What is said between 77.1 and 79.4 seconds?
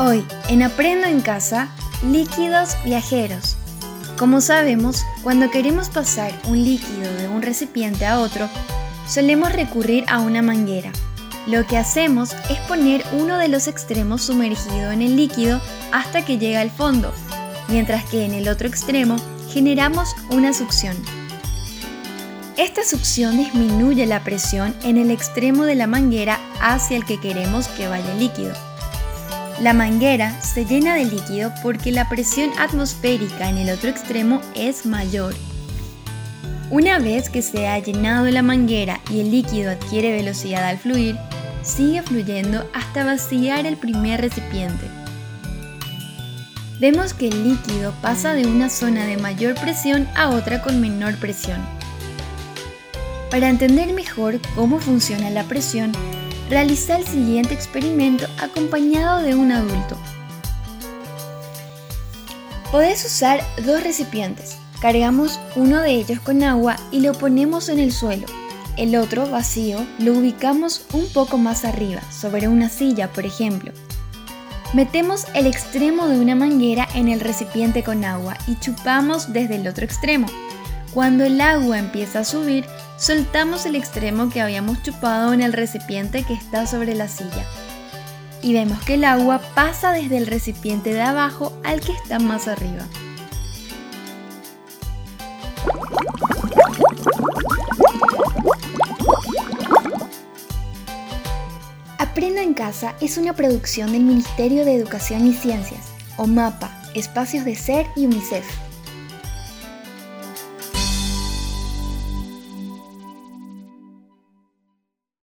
recipiente con agua y chupamos